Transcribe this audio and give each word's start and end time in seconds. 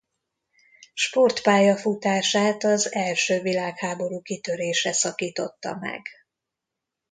Sportpályafutását 0.93 2.63
az 2.63 2.93
első 2.93 3.41
világháború 3.41 4.21
kitörése 4.21 4.91
szakította 4.93 5.75
meg. 5.75 6.01